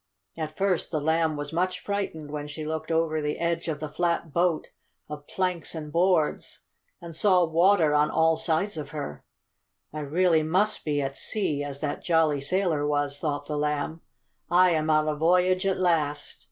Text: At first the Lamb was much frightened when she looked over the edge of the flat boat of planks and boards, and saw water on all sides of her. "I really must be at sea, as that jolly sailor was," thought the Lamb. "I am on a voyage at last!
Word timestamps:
At 0.35 0.57
first 0.57 0.89
the 0.89 0.99
Lamb 0.99 1.37
was 1.37 1.53
much 1.53 1.79
frightened 1.79 2.31
when 2.31 2.47
she 2.47 2.65
looked 2.65 2.91
over 2.91 3.21
the 3.21 3.37
edge 3.37 3.67
of 3.67 3.79
the 3.79 3.87
flat 3.87 4.33
boat 4.33 4.69
of 5.07 5.27
planks 5.27 5.75
and 5.75 5.91
boards, 5.93 6.63
and 6.99 7.15
saw 7.15 7.45
water 7.45 7.93
on 7.93 8.09
all 8.09 8.35
sides 8.35 8.77
of 8.77 8.89
her. 8.89 9.23
"I 9.93 9.99
really 9.99 10.41
must 10.41 10.83
be 10.85 11.03
at 11.03 11.15
sea, 11.15 11.63
as 11.63 11.81
that 11.81 12.03
jolly 12.03 12.41
sailor 12.41 12.87
was," 12.87 13.19
thought 13.19 13.45
the 13.45 13.59
Lamb. 13.59 14.01
"I 14.49 14.71
am 14.71 14.89
on 14.89 15.07
a 15.07 15.13
voyage 15.15 15.67
at 15.67 15.77
last! 15.77 16.39